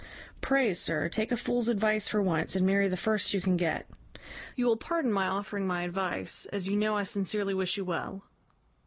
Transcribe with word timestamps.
Pray, 0.41 0.73
sir, 0.73 1.07
take 1.07 1.31
a 1.31 1.37
fool's 1.37 1.69
advice 1.69 2.07
for 2.07 2.23
once, 2.23 2.55
and 2.55 2.65
marry 2.65 2.87
the 2.87 2.97
first 2.97 3.35
you 3.35 3.39
can 3.39 3.55
get. 3.55 3.87
You 4.55 4.65
will 4.65 4.75
pardon 4.75 5.11
my 5.13 5.27
offering 5.27 5.67
my 5.67 5.83
advice, 5.83 6.47
as 6.47 6.67
you 6.67 6.75
know 6.75 6.97
I 6.97 7.03
sincerely 7.03 7.53
wish 7.53 7.77
you 7.77 7.85
well. 7.85 8.23